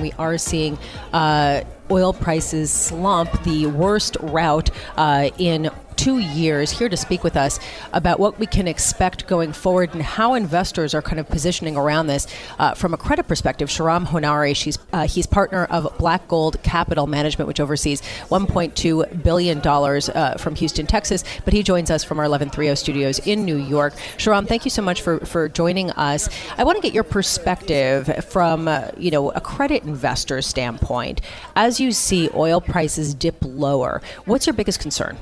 [0.00, 0.78] We are seeing
[1.12, 7.36] uh, oil prices slump, the worst rout uh, in two years, here to speak with
[7.36, 7.58] us
[7.92, 12.06] about what we can expect going forward and how investors are kind of positioning around
[12.06, 12.26] this
[12.58, 13.68] uh, from a credit perspective.
[13.68, 20.08] Sharam Honari, she's uh, he's partner of BlackGold Capital Management, which oversees 1.2 billion dollars
[20.10, 21.24] uh, from Houston, Texas.
[21.44, 23.94] But he joins us from our 1130 studios in New York.
[24.18, 26.28] Sharam, thank you so much for for joining us.
[26.58, 31.20] I want to get your perspective from uh, you know a credit investor standpoint
[31.54, 34.02] as you see oil prices dip lower.
[34.24, 35.16] What's your biggest concern?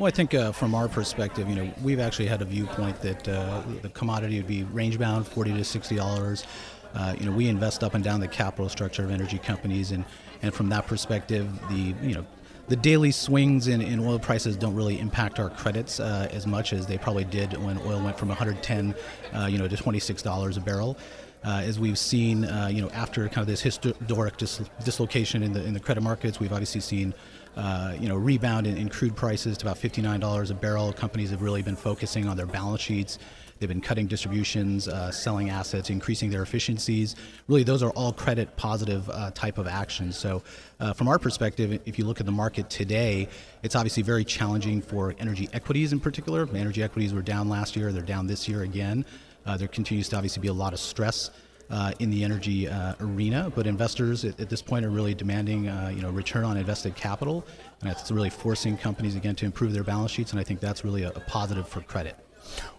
[0.00, 3.28] Well, I think uh, from our perspective, you know, we've actually had a viewpoint that
[3.28, 6.46] uh, the commodity would be range bound, forty to sixty dollars.
[6.94, 10.06] Uh, you know, we invest up and down the capital structure of energy companies, and
[10.40, 12.24] and from that perspective, the you know.
[12.68, 16.72] The daily swings in, in oil prices don't really impact our credits uh, as much
[16.72, 18.94] as they probably did when oil went from 110,
[19.34, 20.96] uh, you know, to 26 dollars a barrel.
[21.44, 25.52] Uh, as we've seen, uh, you know, after kind of this historic dis- dislocation in
[25.52, 27.12] the in the credit markets, we've obviously seen
[27.56, 30.92] uh, you know, rebound in, in, crude prices to about $59 a barrel.
[30.92, 33.18] Companies have really been focusing on their balance sheets.
[33.58, 37.16] They've been cutting distributions, uh, selling assets, increasing their efficiencies.
[37.46, 40.16] Really, those are all credit positive uh, type of actions.
[40.16, 40.42] So,
[40.80, 43.28] uh, from our perspective, if you look at the market today,
[43.62, 46.48] it's obviously very challenging for energy equities in particular.
[46.54, 49.04] Energy equities were down last year, they're down this year again.
[49.44, 51.30] Uh, there continues to obviously be a lot of stress
[51.70, 53.50] uh, in the energy uh, arena.
[53.54, 56.96] But investors at, at, this point are really demanding, uh, you know, return on invested
[56.96, 57.46] capital,
[57.80, 60.32] and it's really forcing companies again to improve their balance sheets.
[60.32, 62.16] And I think that's really a, a positive for credit.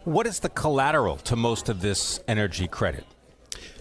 [0.04, 3.06] What is the collateral to most of this energy credit?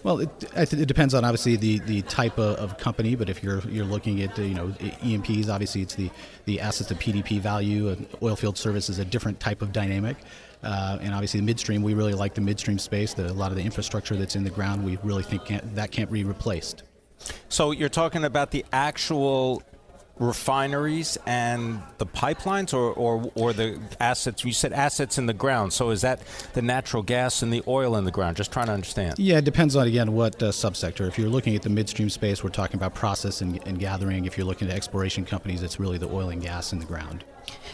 [0.03, 3.59] Well, it, it, depends on obviously the, the type of, of, company, but if you're
[3.69, 4.73] you're looking at you know
[5.03, 6.09] E&Ps, obviously it's the
[6.45, 7.89] the assets to PDP value.
[7.89, 10.17] And oilfield service is a different type of dynamic.
[10.63, 13.13] Uh, and obviously, the midstream, we really like the midstream space.
[13.13, 15.91] The, a lot of the infrastructure that's in the ground, we really think can't, that
[15.91, 16.83] can't be replaced.
[17.49, 19.63] So you're talking about the actual
[20.19, 24.45] refineries and the pipelines or, or, or the assets?
[24.45, 25.73] You said assets in the ground.
[25.73, 26.21] So is that
[26.53, 28.37] the natural gas and the oil in the ground?
[28.37, 29.19] Just trying to understand.
[29.19, 31.07] Yeah it depends on again what uh, subsector.
[31.07, 34.25] If you're looking at the midstream space we're talking about process and, and gathering.
[34.25, 37.23] If you're looking at exploration companies it's really the oil and gas in the ground.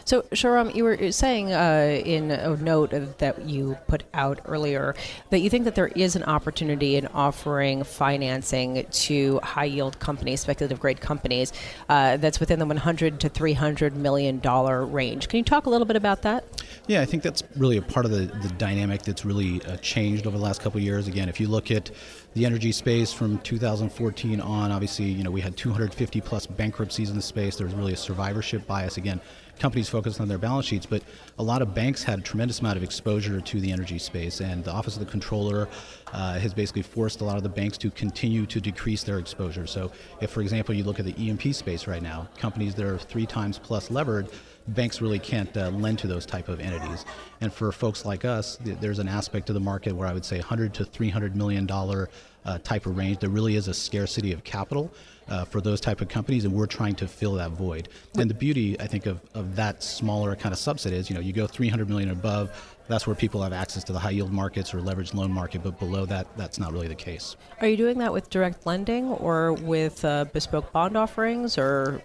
[0.06, 4.96] So, Sharam, you were saying uh, in a note that you put out earlier
[5.32, 10.40] that you think that there is an opportunity in offering financing to high yield companies,
[10.40, 11.52] speculative grade companies,
[11.90, 15.30] uh, that's within the 100 to 300 million dollar range.
[15.30, 16.44] Can you talk a little bit about that?
[16.86, 20.28] Yeah, I think that's really a part of the, the dynamic that's really uh, changed
[20.28, 21.08] over the last couple years.
[21.08, 21.90] Again, if you look at
[22.34, 27.16] the energy space from 2014 on, obviously, you know, we had 250 plus bankruptcies in
[27.16, 27.56] the space.
[27.56, 28.98] There was really a survivorship bias.
[28.98, 29.22] Again,
[29.58, 31.04] companies focused on their balance sheets, but
[31.40, 34.66] a lot of banks had a tremendous amount of exposure to the energy space, and
[34.66, 35.70] the Office of the Comptroller
[36.14, 39.68] uh, has basically forced a lot of the banks to continue to decrease their exposure.
[39.68, 42.98] So, if, for example, you look at the E&P space right now, companies that are
[42.98, 44.30] three times plus levered
[44.70, 47.06] banks really can't uh, lend to those type of entities.
[47.42, 50.26] And for folks like us, th- there's an aspect of the market where I would
[50.26, 52.10] say 100 to 300 million dollar
[52.46, 53.20] uh, type of range.
[53.20, 54.92] There really is a scarcity of capital.
[55.30, 57.90] Uh, for those type of companies, and we're trying to fill that void.
[58.18, 61.20] And the beauty, I think, of, of that smaller kind of subset is, you know,
[61.20, 64.74] you go 300 million above, that's where people have access to the high yield markets
[64.74, 67.36] or leveraged loan market, but below that, that's not really the case.
[67.62, 72.02] Are you doing that with direct lending or with uh, bespoke bond offerings or?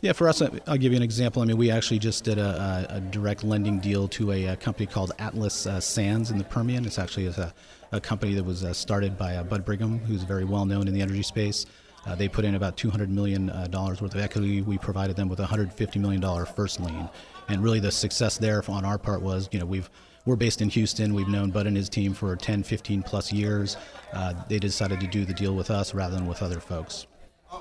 [0.00, 1.42] Yeah, for us, uh, I'll give you an example.
[1.42, 4.56] I mean, we actually just did a, a, a direct lending deal to a, a
[4.56, 6.84] company called Atlas uh, Sands in the Permian.
[6.84, 7.52] It's actually a,
[7.92, 10.94] a company that was uh, started by uh, Bud Brigham, who's very well known in
[10.94, 11.66] the energy space.
[12.06, 14.60] Uh, they put in about $200 million worth of equity.
[14.60, 17.08] We provided them with a $150 million first lien.
[17.48, 19.90] And really, the success there on our part was, you know, we've
[20.26, 21.14] we're based in Houston.
[21.14, 23.76] We've known Bud and his team for 10, 15 plus years.
[24.12, 27.06] Uh, they decided to do the deal with us rather than with other folks.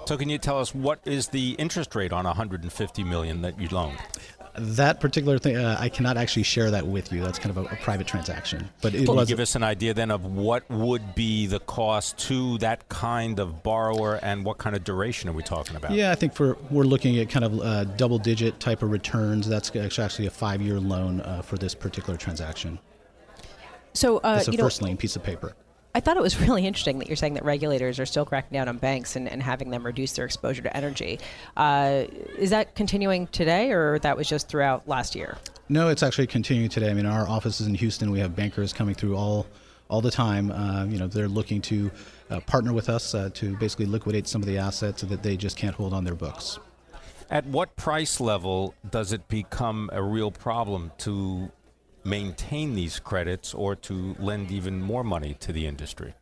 [0.06, 3.68] So, can you tell us what is the interest rate on 150 million that you
[3.70, 3.98] loaned?
[4.56, 7.24] That particular thing, uh, I cannot actually share that with you.
[7.24, 8.70] That's kind of a, a private transaction.
[8.82, 11.60] But it Can was you give us an idea then of what would be the
[11.60, 15.92] cost to that kind of borrower, and what kind of duration are we talking about?
[15.92, 19.48] Yeah, I think for we're looking at kind of uh, double-digit type of returns.
[19.48, 22.78] That's actually a five-year loan uh, for this particular transaction.
[23.94, 25.56] So, uh, it's a you first know, lien piece of paper.
[25.96, 28.68] I thought it was really interesting that you're saying that regulators are still cracking down
[28.68, 31.20] on banks and, and having them reduce their exposure to energy.
[31.56, 32.06] Uh,
[32.38, 35.38] is that continuing today, or that was just throughout last year?
[35.70, 36.90] No, it's actually continuing today.
[36.90, 39.48] I mean, our offices in Houston, we have bankers coming through all
[39.90, 40.50] all the time.
[40.52, 41.92] Uh, you know, they're looking to
[42.30, 45.56] uh, partner with us uh, to basically liquidate some of the assets that they just
[45.56, 46.58] can't hold on their books.
[47.30, 51.52] At what price level does it become a real problem to
[52.04, 56.14] maintain these credits or to lend even more money to the industry?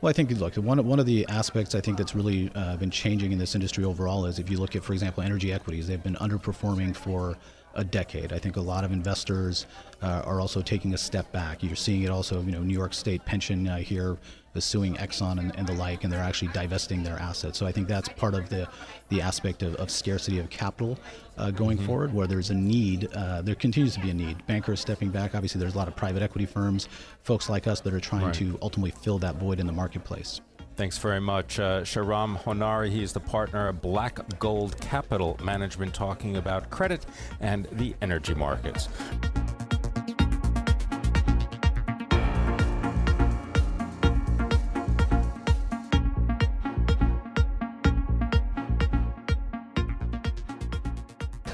[0.00, 2.90] Well, I think look one one of the aspects I think that's really uh, been
[2.90, 6.02] changing in this industry overall is if you look at, for example, energy equities, they've
[6.02, 7.36] been underperforming for
[7.76, 8.32] a decade.
[8.32, 9.66] I think a lot of investors
[10.02, 11.62] uh, are also taking a step back.
[11.62, 14.18] You're seeing it also, you know, New York State pension uh, here
[14.54, 17.58] is suing Exxon and, and, the like, and they're actually divesting their assets.
[17.58, 18.68] So I think that's part of the
[19.08, 20.98] the aspect of, of scarcity of capital
[21.36, 21.86] uh, going mm-hmm.
[21.86, 23.08] forward, where there's a need.
[23.14, 24.46] Uh, there continues to be a need.
[24.46, 25.34] Bankers stepping back.
[25.34, 26.88] Obviously, there's a lot of private equity firms,
[27.22, 28.34] folks like us that are trying right.
[28.34, 30.40] to ultimately fill that void in the marketplace.
[30.76, 31.60] Thanks very much.
[31.60, 37.06] Uh, Sharam Honari, he is the partner of Black Gold Capital Management, talking about credit
[37.40, 38.88] and the energy markets.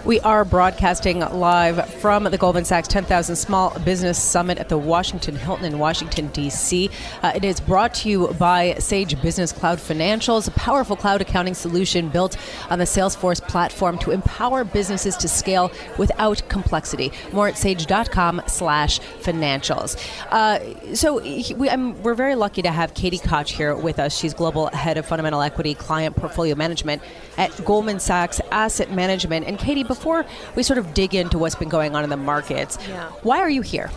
[0.03, 5.37] We are broadcasting live from the Goldman Sachs 10,000 Small Business Summit at the Washington
[5.37, 6.89] Hilton in Washington, D.C.
[7.23, 11.53] Uh, it is brought to you by Sage Business Cloud Financials, a powerful cloud accounting
[11.53, 12.39] solution built
[12.71, 17.13] on the Salesforce platform to empower businesses to scale without complexity.
[17.33, 19.99] More at sage.com slash financials.
[20.31, 24.17] Uh, so we, we're very lucky to have Katie Koch here with us.
[24.17, 27.03] She's Global Head of Fundamental Equity Client Portfolio Management
[27.37, 29.47] at Goldman Sachs Asset Management.
[29.47, 32.79] And Katie, before we sort of dig into what's been going on in the markets,
[32.89, 33.09] yeah.
[33.25, 33.91] why are you here?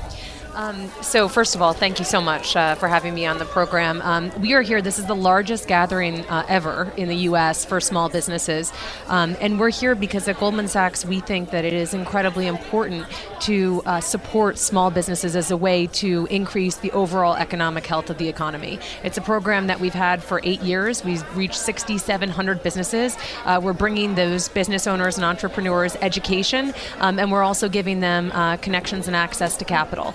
[0.56, 3.46] Um, so, first of all, thank you so much uh, for having me on the
[3.46, 4.02] program.
[4.04, 4.84] Um, we are here.
[4.84, 7.66] This is the largest gathering uh, ever in the U.S.
[7.66, 8.72] for small businesses.
[9.08, 13.08] Um, and we're here because at Goldman Sachs, we think that it is incredibly important
[13.42, 18.20] to uh, support small businesses as a way to increase the overall economic health of
[18.20, 18.80] the economy.
[19.04, 21.04] It's a program that we've had for eight years.
[21.04, 23.18] We've reached 6,700 businesses.
[23.46, 28.32] Uh, we're bringing those business owners and entrepreneurs education, um, and we're also giving them
[28.34, 30.14] uh, connections and access to capital.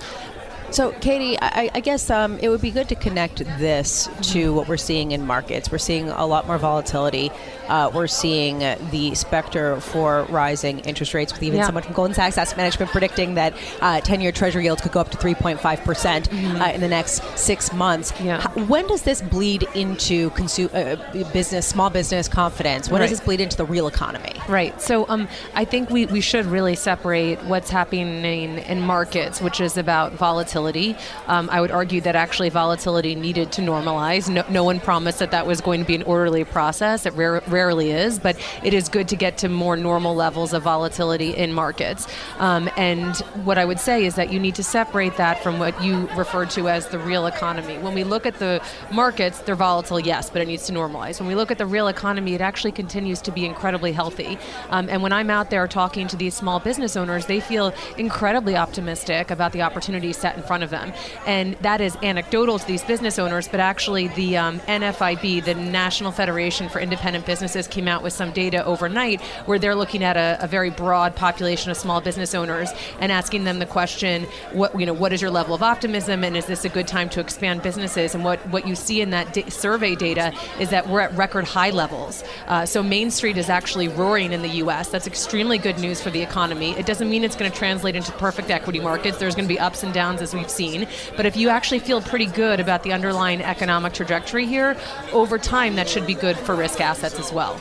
[0.70, 4.68] So, Katie, I, I guess um, it would be good to connect this to what
[4.68, 5.72] we're seeing in markets.
[5.72, 7.30] We're seeing a lot more volatility.
[7.68, 11.66] Uh, we're seeing the specter for rising interest rates, with even yeah.
[11.66, 15.00] someone from Goldman Sachs Asset Management predicting that 10 uh, year Treasury yields could go
[15.00, 16.60] up to 3.5% mm-hmm.
[16.60, 18.12] uh, in the next six months.
[18.20, 18.40] Yeah.
[18.40, 22.90] How, when does this bleed into consu- uh, business, small business confidence?
[22.90, 23.08] When right.
[23.08, 24.34] does this bleed into the real economy?
[24.48, 24.80] Right.
[24.82, 29.76] So, um, I think we, we should really separate what's happening in markets, which is
[29.76, 30.96] about volatility volatility.
[31.26, 34.28] Um, I would argue that actually volatility needed to normalize.
[34.28, 37.06] No, no, one promised that that was going to be an orderly process.
[37.06, 40.62] It rare, rarely is, but it is good to get to more normal levels of
[40.62, 42.06] volatility in markets.
[42.38, 45.80] Um, and what I would say is that you need to separate that from what
[45.82, 47.78] you refer to as the real economy.
[47.78, 48.60] When we look at the
[48.92, 51.20] markets, they're volatile, yes, but it needs to normalize.
[51.20, 54.38] When we look at the real economy, it actually continues to be incredibly healthy.
[54.70, 58.56] Um, and when I'm out there talking to these small business owners, they feel incredibly
[58.56, 60.92] optimistic about the opportunities set in front of them.
[61.26, 66.10] And that is anecdotal to these business owners, but actually, the um, NFIB, the National
[66.10, 70.38] Federation for Independent Businesses, came out with some data overnight where they're looking at a,
[70.42, 74.86] a very broad population of small business owners and asking them the question, what you
[74.86, 77.62] know, what is your level of optimism, and is this a good time to expand
[77.62, 78.14] businesses?
[78.14, 81.70] And what what you see in that survey data is that we're at record high
[81.70, 82.24] levels.
[82.46, 84.88] Uh, so Main Street is actually roaring in the U.S.
[84.88, 86.72] That's extremely good news for the economy.
[86.78, 89.18] It doesn't mean it's going to translate into perfect equity markets.
[89.18, 90.86] There's going to be ups and downs as we've seen.
[91.16, 94.76] But if you actually feel pretty good about the underlying economic trajectory here,
[95.12, 97.60] over time that should be good for risk assets as well.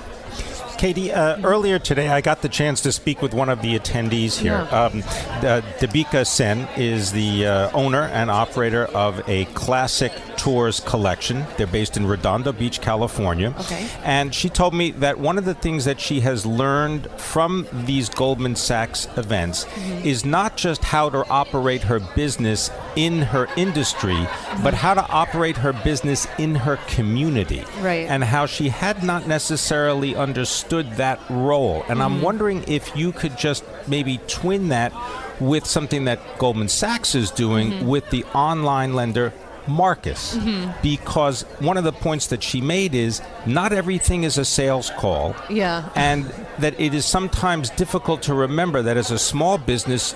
[0.77, 4.37] Katie, uh, earlier today I got the chance to speak with one of the attendees
[4.37, 4.67] here.
[4.71, 4.83] Yeah.
[4.85, 11.47] Um, uh, Debika Sen is the uh, owner and operator of a classic tours collection.
[11.57, 13.55] They're based in Redondo Beach, California.
[13.61, 13.87] Okay.
[14.03, 18.07] And she told me that one of the things that she has learned from these
[18.09, 20.07] Goldman Sachs events Mm-hmm.
[20.07, 24.63] is not just how to operate her business in her industry, Mm-hmm.
[24.63, 27.63] but how to operate her business in her community.
[27.79, 28.07] Right.
[28.07, 31.83] And how she had not necessarily understood that role.
[31.89, 32.01] And Mm-hmm.
[32.01, 34.93] I'm wondering if you could just maybe twin that
[35.39, 37.87] with something that Goldman Sachs is doing Mm-hmm.
[37.87, 39.33] with the online lender.
[39.69, 40.37] Marcus,
[40.81, 45.35] because one of the points that she made is not everything is a sales call.
[45.49, 45.89] Yeah.
[45.93, 46.23] And
[46.59, 50.15] that it is sometimes difficult to remember that as a small business,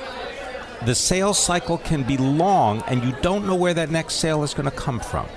[0.86, 4.53] the sales cycle can be long and you don't know where that next sale is
[4.53, 5.27] going to come from.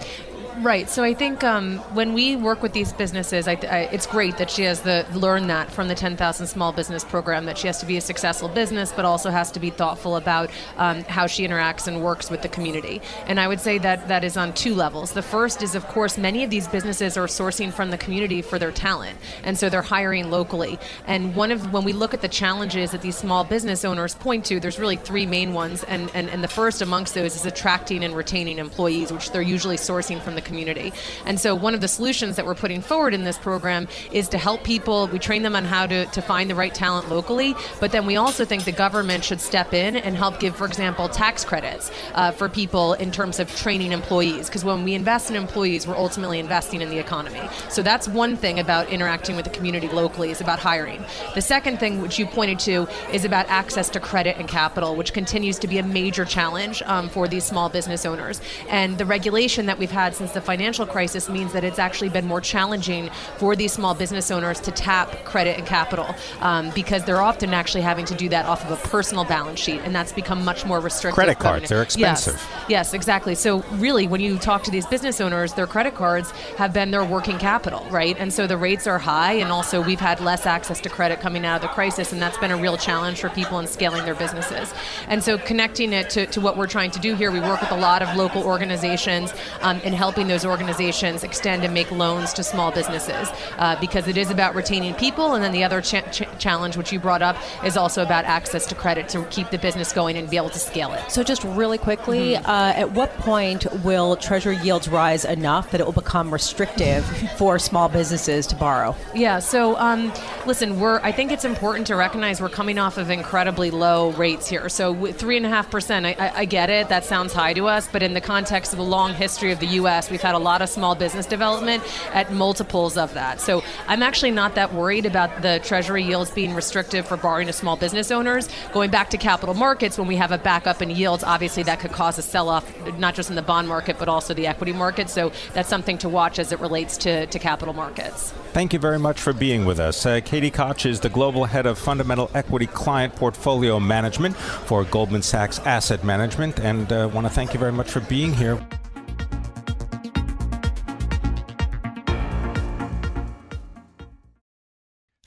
[0.61, 0.89] Right.
[0.89, 4.49] So I think um, when we work with these businesses, I, I, it's great that
[4.49, 7.87] she has the learn that from the 10,000 Small Business Program that she has to
[7.87, 11.89] be a successful business, but also has to be thoughtful about um, how she interacts
[11.89, 13.03] and works with the community.
[13.27, 15.11] And I would say that that is on two levels.
[15.11, 18.57] The first is, of course, many of these businesses are sourcing from the community for
[18.57, 20.79] their talent, and so they're hiring locally.
[21.09, 24.45] And one of when we look at the challenges that these small business owners point
[24.47, 28.05] to, there's really three main ones, and and, and the first amongst those is attracting
[28.05, 30.93] and retaining employees, which they're usually sourcing from the community.
[31.25, 34.39] And so one of the solutions that we're putting forward in this program is to
[34.39, 35.09] help people.
[35.09, 38.17] We train them on how to, to find the right talent locally, but then we
[38.17, 42.31] also think the government should step in and help give, for example, tax credits uh,
[42.31, 44.47] for people in terms of training employees.
[44.49, 47.43] Because when we invest in employees, we're ultimately investing in the economy.
[47.71, 51.03] So that's one thing about interacting with the community locally is about hiring.
[51.35, 55.13] The second thing, which you pointed to, is about access to credit and capital, which
[55.13, 58.41] continues to be a major challenge um, for these small business owners.
[58.69, 62.27] And the regulation that we've had since the financial crisis means that it's actually been
[62.27, 67.23] more challenging for these small business owners to tap credit and capital um, because they're
[67.23, 70.45] often actually having to do that off of a personal balance sheet, and that's become
[70.45, 71.15] much more restrictive.
[71.15, 72.35] Credit cards, they're expensive.
[72.35, 73.35] Yes, yes, exactly.
[73.35, 77.05] So really, when you talk to these business owners, their credit cards have been their
[77.05, 78.17] working capital, right?
[78.19, 81.45] And so the rates are high, and also we've had less access to credit coming
[81.45, 84.15] out of the crisis, and that's been a real challenge for people in scaling their
[84.15, 84.75] businesses.
[85.09, 87.71] And so connecting it to, to what we're trying to do here, we work with
[87.71, 92.45] a lot of local organizations um, in helping those organizations extend and make loans to
[92.45, 93.29] small businesses
[93.59, 96.93] uh, because it is about retaining people, and then the other cha- ch- challenge, which
[96.93, 100.29] you brought up, is also about access to credit to keep the business going and
[100.31, 101.11] be able to scale it.
[101.11, 105.85] So, just really quickly, uh, at what point will Treasury yields rise enough that it
[105.85, 107.05] will become restrictive
[107.37, 108.97] for small businesses to borrow?
[109.15, 109.39] Yeah.
[109.39, 110.13] So, um,
[110.47, 111.01] listen, we're.
[111.01, 114.69] I think it's important to recognize we're coming off of incredibly low rates here.
[114.69, 116.89] So, three and a half percent, I, I, I get it.
[116.89, 119.67] That sounds high to us, but in the context of the long history of the
[119.67, 123.41] U.S., we've had a lot of small business development at multiples of that.
[123.41, 127.53] So, I'm actually not that worried about the Treasury yields being restrictive for borrowing to
[127.53, 128.49] small business owners.
[128.73, 131.91] Going back to capital markets, when we have a backup in yields, obviously that could
[131.91, 132.65] cause a sell-off,
[132.97, 135.11] not just in the bond market but also the equity market.
[135.11, 138.33] So, that's something to watch as it relates to, to capital markets.
[138.53, 140.07] Thank you very much for being with us.
[140.07, 145.23] Uh, Katie Koch is the global head of fundamental equity client portfolio management for Goldman
[145.23, 148.65] Sachs Asset Management, and uh, want to thank you very much for being here.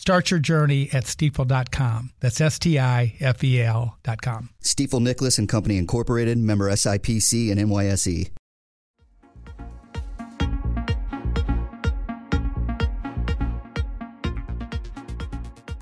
[0.00, 2.12] Start your journey at stifel.com.
[2.20, 4.48] That's S T I F E L.com.
[4.62, 8.30] Stifel Nicolaus and Company Incorporated, member SIPC and NYSE.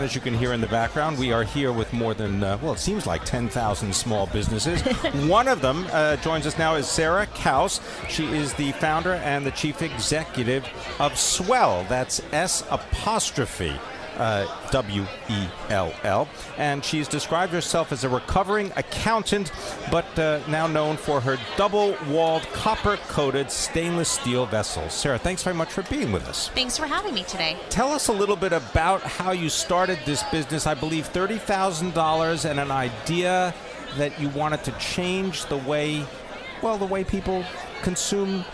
[0.00, 2.72] As you can hear in the background, we are here with more than, uh, well,
[2.72, 4.82] it seems like 10,000 small businesses.
[5.28, 7.80] One of them uh, joins us now is Sarah Kauss.
[8.08, 10.64] She is the founder and the chief executive
[10.98, 11.88] of S'well.
[11.88, 13.78] That's S apostrophe
[14.18, 16.28] uh, W E L L.
[16.56, 19.52] And she's described herself as a recovering accountant,
[19.90, 24.92] but uh, now known for her double walled, copper coated stainless steel vessels.
[24.92, 26.48] Sarah, thanks very much for being with us.
[26.50, 27.56] Thanks for having me today.
[27.70, 30.66] Tell us a little bit about how you started this business.
[30.66, 33.54] I believe $30,000 and an idea
[33.96, 36.04] that you wanted to change the way,
[36.62, 37.44] well, the way people
[37.82, 38.44] consume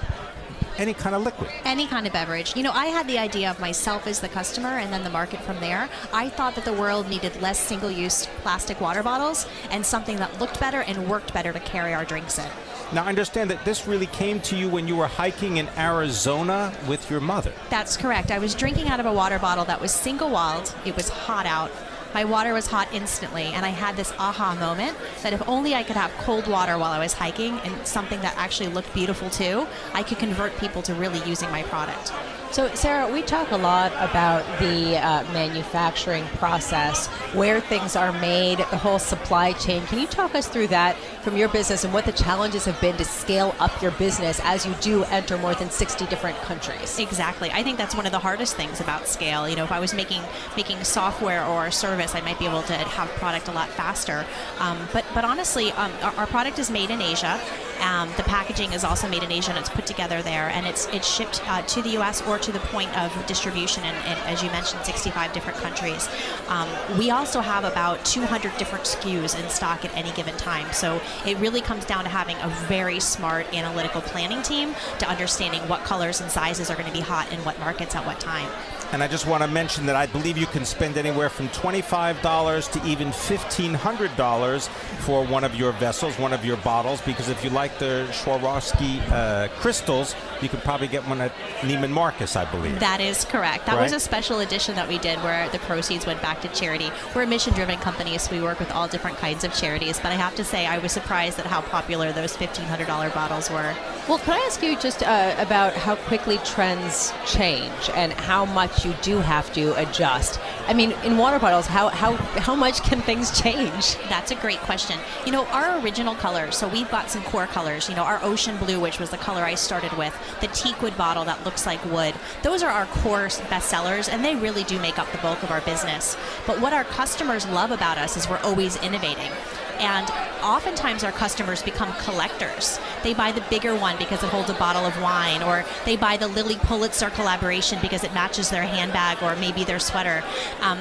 [0.78, 1.50] any kind of liquid.
[1.64, 2.56] Any kind of beverage.
[2.56, 5.40] You know, I had the idea of myself as the customer and then the market
[5.40, 5.88] from there.
[6.12, 10.40] I thought that the world needed less single use plastic water bottles and something that
[10.40, 12.48] looked better and worked better to carry our drinks in.
[12.92, 16.72] Now, I understand that this really came to you when you were hiking in Arizona
[16.86, 17.52] with your mother.
[17.70, 18.30] That's correct.
[18.30, 21.46] I was drinking out of a water bottle that was single walled, it was hot
[21.46, 21.70] out.
[22.14, 25.82] My water was hot instantly, and I had this aha moment that if only I
[25.82, 29.66] could have cold water while I was hiking and something that actually looked beautiful too,
[29.92, 32.12] I could convert people to really using my product.
[32.54, 38.58] So, Sarah, we talk a lot about the uh, manufacturing process, where things are made,
[38.58, 39.84] the whole supply chain.
[39.86, 42.96] Can you talk us through that from your business and what the challenges have been
[42.98, 46.96] to scale up your business as you do enter more than 60 different countries?
[47.00, 47.50] Exactly.
[47.50, 49.48] I think that's one of the hardest things about scale.
[49.48, 50.22] You know, if I was making
[50.56, 54.24] making software or a service, I might be able to have product a lot faster.
[54.60, 57.40] Um, but but honestly, um, our, our, product is made in Asia.
[57.80, 60.86] Um, the packaging is also made in Asia and it's put together there, and it's
[60.88, 62.22] it's shipped uh, to the U.S.
[62.22, 66.08] or to the point of distribution in, in as you mentioned, 65 different countries.
[66.48, 70.72] Um, we also have about 200 different SKUs in stock at any given time.
[70.72, 75.60] So it really comes down to having a very smart analytical planning team to understanding
[75.68, 78.48] what colors and sizes are going to be hot in what markets at what time.
[78.92, 82.70] And I just want to mention that I believe you can spend anywhere from $25
[82.72, 87.50] to even $1,500 for one of your vessels, one of your bottles, because if you
[87.50, 92.78] like the Swarovski uh, crystals, you could probably get one at Neiman Marcus, I believe.
[92.80, 93.66] That is correct.
[93.66, 93.82] That right?
[93.82, 96.90] was a special edition that we did where the proceeds went back to charity.
[97.14, 99.98] We're a mission driven company, so we work with all different kinds of charities.
[99.98, 103.74] But I have to say, I was surprised at how popular those $1,500 bottles were.
[104.08, 108.73] Well, can I ask you just uh, about how quickly trends change and how much
[108.82, 110.40] you do have to adjust?
[110.66, 113.96] I mean, in water bottles, how, how, how much can things change?
[114.08, 114.98] That's a great question.
[115.26, 117.90] You know, our original colors, so we've got some core colors.
[117.90, 121.26] You know, our ocean blue, which was the color I started with, the teakwood bottle
[121.26, 122.14] that looks like wood.
[122.42, 125.60] Those are our core bestsellers, and they really do make up the bulk of our
[125.60, 126.16] business.
[126.46, 129.30] But what our customers love about us is we're always innovating.
[129.78, 130.10] And
[130.42, 132.78] oftentimes our customers become collectors.
[133.02, 136.16] They buy the bigger one because it holds a bottle of wine, or they buy
[136.16, 140.22] the Lilly Pulitzer collaboration because it matches their handbag or maybe their sweater.
[140.60, 140.78] Um,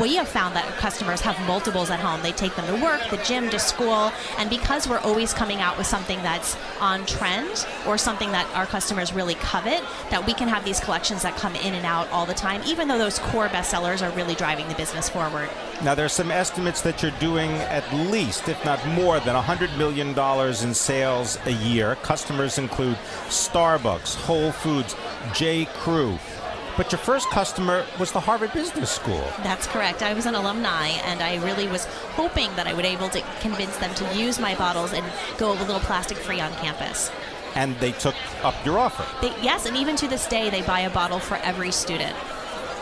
[0.00, 2.22] we have found that customers have multiples at home.
[2.22, 5.76] They take them to work, the gym, to school, and because we're always coming out
[5.76, 10.48] with something that's on trend or something that our customers really covet, that we can
[10.48, 13.48] have these collections that come in and out all the time, even though those core
[13.48, 15.50] bestsellers are really driving the business forward.
[15.82, 20.18] Now, there's some estimates that you're doing at least, if not more than $100 million
[20.66, 21.96] in sales a year.
[21.96, 22.96] Customers include
[23.28, 24.96] Starbucks, Whole Foods,
[25.34, 25.66] J.
[25.66, 26.18] Crew.
[26.76, 29.24] But your first customer was the Harvard Business School.
[29.42, 30.02] That's correct.
[30.02, 31.84] I was an alumni, and I really was
[32.16, 35.04] hoping that I would able to convince them to use my bottles and
[35.38, 37.12] go a little plastic free on campus.
[37.54, 39.06] And they took up your offer.
[39.20, 42.16] They, yes, and even to this day, they buy a bottle for every student.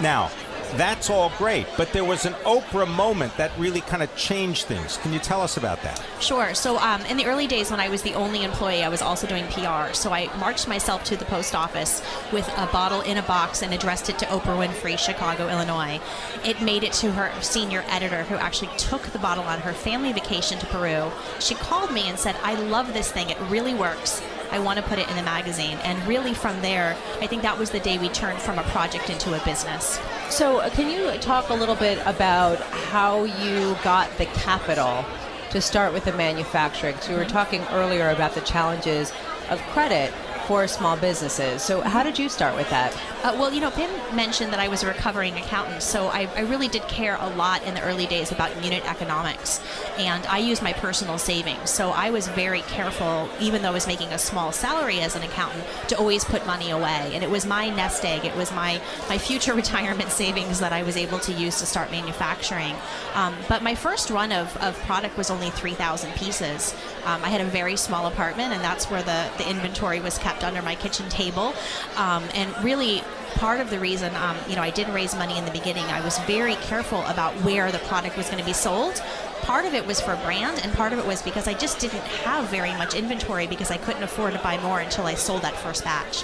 [0.00, 0.30] Now,
[0.76, 4.96] that's all great, but there was an Oprah moment that really kind of changed things.
[4.98, 6.02] Can you tell us about that?
[6.20, 6.54] Sure.
[6.54, 9.26] So, um, in the early days when I was the only employee, I was also
[9.26, 9.92] doing PR.
[9.92, 13.72] So, I marched myself to the post office with a bottle in a box and
[13.74, 16.00] addressed it to Oprah Winfrey, Chicago, Illinois.
[16.44, 20.12] It made it to her senior editor, who actually took the bottle on her family
[20.12, 21.10] vacation to Peru.
[21.38, 24.22] She called me and said, I love this thing, it really works.
[24.52, 25.78] I want to put it in the magazine.
[25.82, 29.08] And really, from there, I think that was the day we turned from a project
[29.08, 29.98] into a business.
[30.28, 35.04] So, uh, can you talk a little bit about how you got the capital
[35.50, 36.96] to start with the manufacturing?
[37.00, 39.10] So, you were talking earlier about the challenges
[39.48, 40.12] of credit.
[40.44, 41.62] For small businesses.
[41.62, 42.96] So, how did you start with that?
[43.22, 46.40] Uh, well, you know, Pim mentioned that I was a recovering accountant, so I, I,
[46.40, 49.62] really did care a lot in the early days about unit economics.
[49.96, 51.70] And I used my personal savings.
[51.70, 55.22] So I was very careful, even though I was making a small salary as an
[55.22, 57.12] accountant, to always put money away.
[57.14, 60.82] And it was my nest egg, it was my, my future retirement savings that I
[60.82, 62.74] was able to use to start manufacturing.
[63.14, 66.74] Um, but my first run of, of product was only 3,000 pieces.
[67.04, 70.31] Um, I had a very small apartment, and that's where the, the inventory was kept
[70.40, 71.54] under my kitchen table.
[71.96, 73.02] Um, and really,
[73.34, 75.84] part of the reason, um, you know, I didn't raise money in the beginning.
[75.86, 79.02] I was very careful about where the product was going to be sold.
[79.42, 82.04] Part of it was for brand, and part of it was because I just didn't
[82.24, 85.56] have very much inventory because I couldn't afford to buy more until I sold that
[85.56, 86.22] first batch.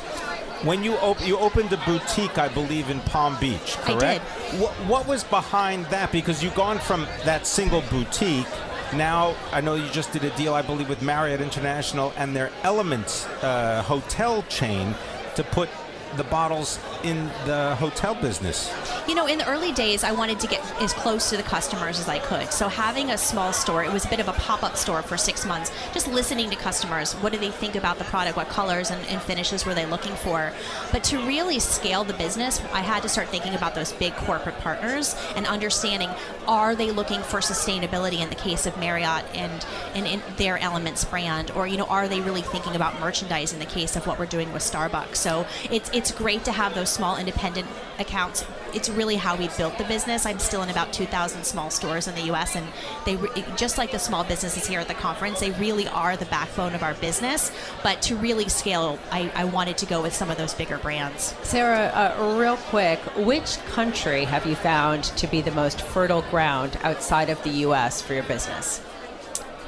[0.64, 4.03] When you op- you opened a boutique, I believe in Palm Beach, correct?
[4.03, 4.61] I did.
[4.61, 6.12] What, what was behind that?
[6.12, 8.47] Because you've gone from that single boutique
[8.94, 12.51] now, I know you just did a deal, I believe, with Marriott International and their
[12.62, 14.94] Elements uh, hotel chain
[15.37, 15.68] to put
[16.16, 18.72] the bottles in the hotel business?
[19.08, 21.98] You know, in the early days, I wanted to get as close to the customers
[21.98, 22.52] as I could.
[22.52, 25.46] So having a small store, it was a bit of a pop-up store for six
[25.46, 27.14] months, just listening to customers.
[27.14, 28.37] What do they think about the product?
[28.37, 30.52] What colors and, and finishes were they looking for?
[30.92, 34.58] But to really scale the business, I had to start thinking about those big corporate
[34.58, 36.11] partners and understanding,
[36.46, 41.04] are they looking for sustainability in the case of Marriott and, and in their Elements
[41.04, 41.50] brand?
[41.52, 44.26] Or, you know, are they really thinking about merchandise in the case of what we're
[44.26, 45.16] doing with Starbucks?
[45.16, 48.44] So it's, it's great to have those small independent accounts.
[48.74, 50.27] It's really how we built the business.
[50.27, 52.66] I'm still in about 2,000 small stores in the U.S., and
[53.05, 53.18] they
[53.57, 56.83] just like the small businesses here at the conference, they really are the backbone of
[56.83, 57.51] our business.
[57.83, 61.35] But to really scale, I, I wanted to go with some of those bigger brands.
[61.42, 66.79] Sarah, uh, real quick, which country have you found to be the most fertile ground
[66.83, 68.03] outside of the U.S.
[68.03, 68.83] for your business?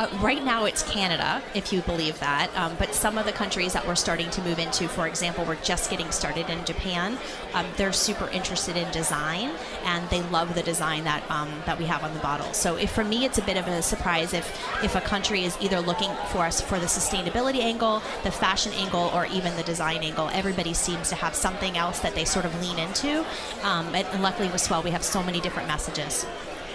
[0.01, 2.51] Uh, right now, it's Canada, if you believe that.
[2.57, 5.57] Um, but some of the countries that we're starting to move into, for example, we're
[5.57, 7.19] just getting started in Japan.
[7.53, 9.51] Um, they're super interested in design,
[9.85, 12.51] and they love the design that um, that we have on the bottle.
[12.55, 14.49] So, if for me, it's a bit of a surprise if
[14.83, 19.11] if a country is either looking for us for the sustainability angle, the fashion angle,
[19.13, 20.31] or even the design angle.
[20.33, 23.21] Everybody seems to have something else that they sort of lean into.
[23.65, 26.25] Um, and luckily, with S'well, we have so many different messages.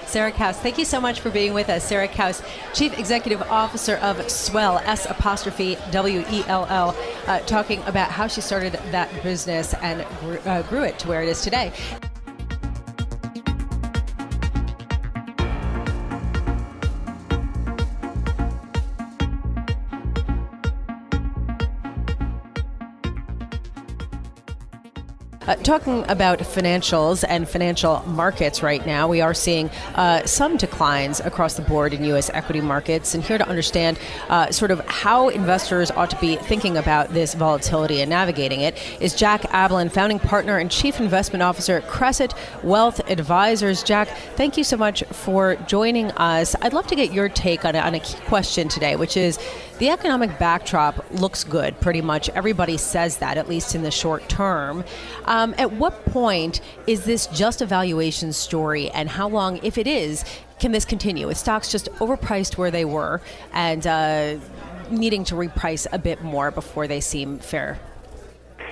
[0.08, 1.84] Sarah Kauss, thank you so much for being with us.
[1.84, 2.42] Sarah Kauss,
[2.74, 6.96] Chief Executive Officer of S'well, S apostrophe W E L L,
[7.28, 11.22] uh, talking about how she started that business and grew, uh, grew it to where
[11.22, 11.74] it is today.
[25.66, 31.56] Talking about financials and financial markets right now, we are seeing uh, some declines across
[31.56, 32.30] the board in U.S.
[32.36, 33.16] equity markets.
[33.16, 33.98] And here to understand
[34.30, 38.78] uh, sort of how investors ought to be thinking about this volatility and navigating it
[39.00, 43.82] is Jack Ablin, founding partner and chief investment officer at Cresset Wealth Advisers.
[43.82, 46.56] Jack, thank you so much for joining us.
[46.62, 49.40] I'd love to get your take on on a key question today, which is
[49.80, 51.80] the economic backdrop looks good.
[51.82, 54.84] Pretty much everybody says that, at least in the short term.
[55.26, 59.88] Um, at what point is this just a valuation story, and how long, if it
[59.88, 60.24] is,
[60.60, 61.28] can this continue?
[61.28, 64.38] With stocks just overpriced where they were and uh,
[64.90, 67.80] needing to reprice a bit more before they seem fair?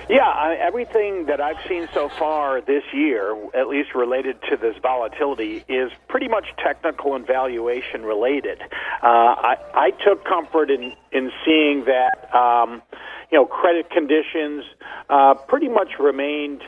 [0.08, 4.76] Yeah, I, everything that I've seen so far this year, at least related to this
[4.82, 8.60] volatility, is pretty much technical and valuation related.
[8.60, 12.82] Uh, I, I took comfort in in seeing that um,
[13.30, 14.64] you know credit conditions
[15.08, 16.62] uh, pretty much remained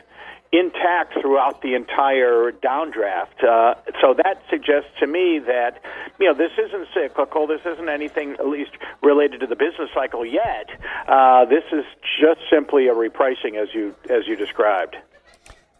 [0.51, 3.43] intact throughout the entire downdraft.
[3.43, 5.81] Uh, so that suggests to me that
[6.19, 7.47] you know this isn't cyclical.
[7.47, 8.71] This isn't anything at least
[9.03, 10.69] related to the business cycle yet.
[11.07, 11.85] Uh, this is
[12.21, 14.95] just simply a repricing, as you as you described.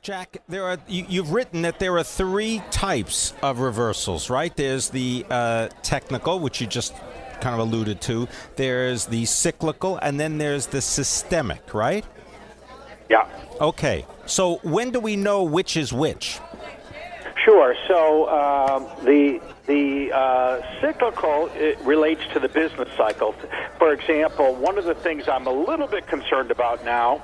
[0.02, 4.56] Jack, there are you, have written that there are three types of reversals, right?
[4.56, 6.96] There's the uh, technical, which you just
[7.42, 8.28] kind of alluded to.
[8.56, 12.06] There's the cyclical, and then there's the systemic, right?
[13.10, 13.28] Yeah.
[13.60, 14.06] Okay.
[14.28, 16.40] So when do we know which is which?
[17.44, 17.76] Sure.
[17.88, 21.50] So um, the the uh, cyclical
[21.84, 23.36] relates to the business cycle.
[23.78, 27.22] For example, one of the things I'm a little bit concerned about now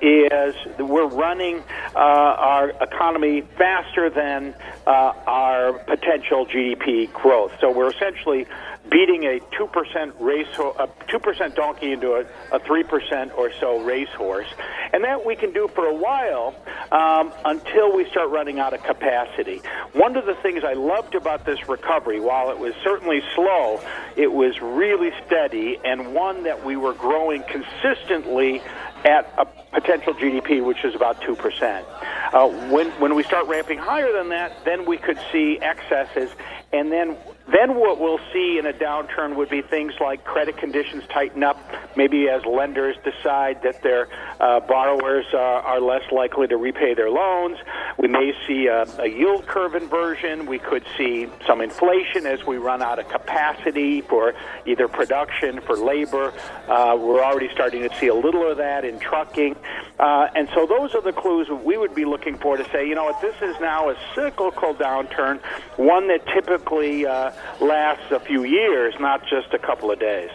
[0.00, 1.62] is we're running
[1.94, 4.54] uh, our economy faster than
[4.86, 4.90] uh,
[5.26, 7.52] our potential GDP growth.
[7.60, 8.46] So we're essentially
[8.90, 13.50] beating a two percent race a two percent donkey into a, a three percent or
[13.60, 14.46] so racehorse,
[14.92, 16.54] and that we can do for a while
[16.92, 19.62] um, until we start running out of capacity.
[19.92, 23.80] One of the things I loved about this recovery, while it was certainly slow,
[24.16, 28.60] it was really steady and one that we were growing consistently
[29.04, 31.84] at a potential GDP, which is about 2%.
[32.32, 36.30] Uh, when, when we start ramping higher than that, then we could see excesses.
[36.74, 41.04] And then then what we'll see in a downturn would be things like credit conditions
[41.12, 41.58] tighten up,
[41.94, 44.08] maybe as lenders decide that their
[44.40, 47.58] uh, borrowers are, less likely to repay their loans.
[47.98, 50.46] We may see a, a yield curve inversion.
[50.46, 54.34] We could see some inflation as we run out of capacity for
[54.64, 56.32] either production, for labor.
[56.68, 59.56] Uh, we're already starting to see a little of that in trucking.
[59.98, 62.94] Uh, and so those are the clues we would be looking for to say, you
[62.94, 65.38] know what, this is now a cyclical downturn,
[65.76, 66.63] one that typically
[67.06, 70.30] uh, lasts a few years, not just a couple of days.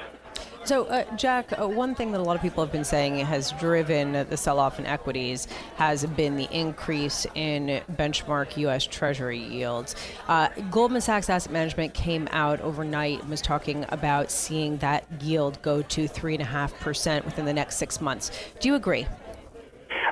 [0.66, 3.54] So, uh, Jack, uh, one thing that a lot of people have been saying has
[3.54, 8.86] driven the sell off in equities has been the increase in benchmark U.S.
[8.86, 9.96] Treasury yields.
[10.28, 15.60] Uh, Goldman Sachs Asset Management came out overnight and was talking about seeing that yield
[15.62, 18.30] go to 3.5% within the next six months.
[18.60, 19.08] Do you agree?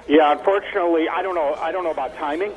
[0.08, 1.54] Yeah, unfortunately, I don't know.
[1.56, 2.54] I don't know about timing,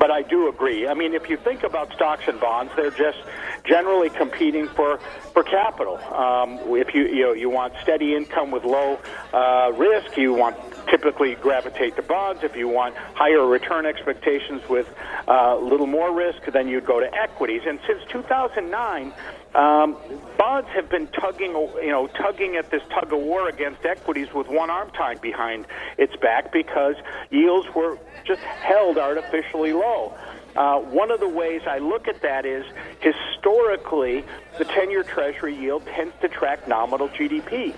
[0.00, 0.88] but I do agree.
[0.88, 3.18] I mean, if you think about stocks and bonds, they're just
[3.64, 4.98] generally competing for
[5.34, 5.98] for capital.
[5.98, 8.98] Um, if you you know you want steady income with low
[9.34, 10.56] uh, risk, you want
[10.90, 12.42] typically gravitate to bonds.
[12.42, 14.88] If you want higher return expectations with
[15.28, 17.62] a uh, little more risk, then you'd go to equities.
[17.66, 19.12] And since 2009,
[19.54, 19.96] um,
[20.36, 24.48] bonds have been tugging, you know, tugging at this tug of war against equities with
[24.48, 25.66] one arm tied behind
[25.98, 26.96] its back because
[27.30, 30.16] yields were just held artificially low.
[30.56, 32.64] Uh, one of the ways I look at that is
[33.00, 34.24] historically,
[34.58, 37.74] the 10 year Treasury yield tends to track nominal GDP.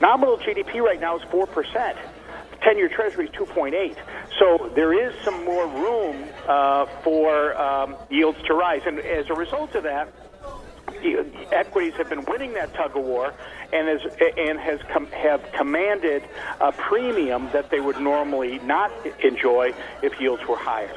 [0.00, 1.96] Nominal GDP right now is 4%.
[2.62, 3.96] 10 year Treasury is 2.8.
[4.38, 8.82] So there is some more room uh, for um, yields to rise.
[8.86, 10.12] And as a result of that,
[11.52, 13.34] equities have been winning that tug of war
[13.72, 14.00] and has
[14.36, 16.22] and has com- have commanded
[16.60, 18.92] a premium that they would normally not
[19.24, 20.96] enjoy if yields were higher.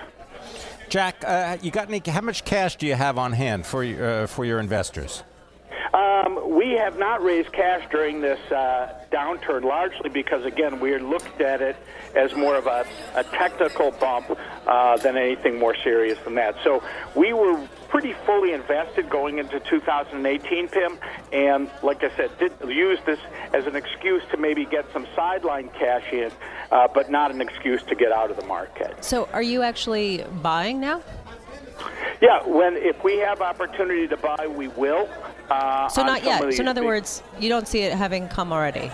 [0.90, 2.02] Jack, uh, you got any?
[2.06, 5.24] How much cash do you have on hand for uh, for your investors?
[5.96, 11.40] Um, we have not raised cash during this uh, downturn, largely because, again, we looked
[11.40, 11.78] at it
[12.16, 14.30] as more of a, a technical bump
[14.68, 16.58] uh, than anything more serious than that.
[16.66, 16.84] So
[17.16, 21.00] we were pretty fully invested going into 2018, Pim,
[21.32, 23.20] and like I said, did use this
[23.54, 26.30] as an excuse to maybe get some sideline cash in,
[26.72, 29.02] uh, but not an excuse to get out of the market.
[29.06, 31.02] So, are you actually buying now?
[32.22, 35.08] Yeah, when if we have opportunity to buy, we will.
[35.50, 36.42] Uh, so not yet.
[36.54, 38.92] So in other words, you don't see it having come already.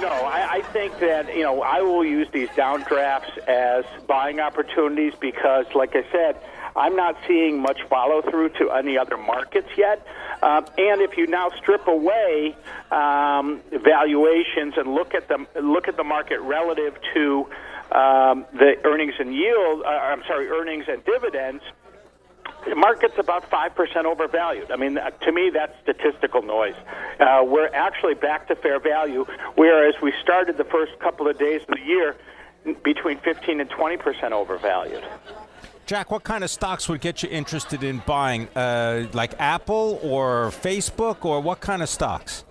[0.00, 5.14] No, I, I think that you know I will use these downdrafts as buying opportunities
[5.18, 6.36] because, like I said,
[6.76, 10.06] I'm not seeing much follow through to any other markets yet.
[10.42, 12.56] Uh, and if you now strip away
[12.90, 17.46] um, valuations and look at the look at the market relative to
[17.92, 21.62] um, the earnings and yield, uh, I'm sorry, earnings and dividends
[22.66, 24.70] the market's about 5% overvalued.
[24.70, 26.74] I mean, to me, that's statistical noise.
[27.20, 29.24] Uh, we're actually back to fair value,
[29.54, 32.16] whereas we started the first couple of days of the year
[32.82, 35.04] between 15 and 20% overvalued.
[35.86, 38.48] Jack, what kind of stocks would get you interested in buying?
[38.56, 42.44] Uh, like Apple or Facebook, or what kind of stocks?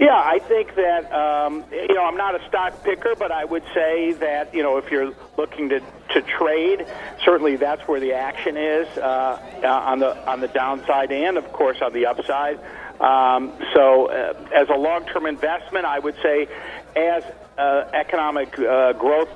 [0.00, 3.64] Yeah, I think that um, you know I'm not a stock picker, but I would
[3.74, 5.80] say that you know if you're looking to,
[6.14, 6.86] to trade,
[7.22, 11.52] certainly that's where the action is uh, uh on the on the downside and of
[11.52, 12.58] course on the upside.
[12.98, 16.48] Um, so uh, as a long-term investment, I would say
[16.96, 17.22] as
[17.58, 19.28] uh, economic uh, growth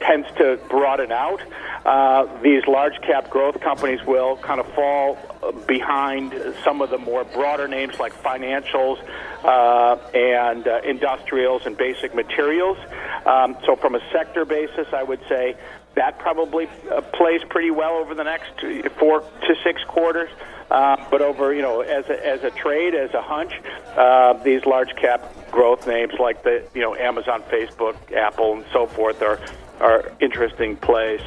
[0.00, 1.40] tends to broaden out,
[1.84, 5.18] uh, these large cap growth companies will kind of fall
[5.66, 8.98] behind some of the more broader names like financials
[9.44, 12.78] uh, and uh, industrials and basic materials.
[13.26, 15.56] Um, so, from a sector basis, I would say
[15.94, 18.60] that probably uh, plays pretty well over the next
[18.98, 20.30] four to six quarters.
[20.70, 23.52] Uh, but over, you know, as a, as a trade, as a hunch,
[23.96, 28.86] uh, these large cap growth names like the, you know, Amazon, Facebook, Apple, and so
[28.86, 29.38] forth are
[29.80, 31.20] are interesting plays.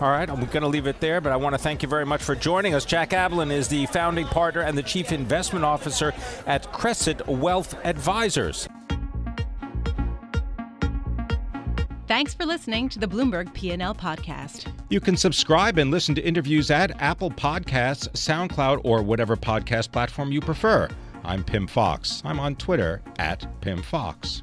[0.00, 2.06] All right, I'm going to leave it there, but I want to thank you very
[2.06, 2.86] much for joining us.
[2.86, 6.14] Jack Ablin is the founding partner and the chief investment officer
[6.46, 8.66] at Cresset Wealth Advisers.
[12.06, 14.66] Thanks for listening to the Bloomberg P&L podcast.
[14.88, 20.32] You can subscribe and listen to interviews at Apple Podcasts, SoundCloud, or whatever podcast platform
[20.32, 20.88] you prefer.
[21.24, 22.22] I'm Pim Fox.
[22.24, 24.42] I'm on Twitter at Pim Fox.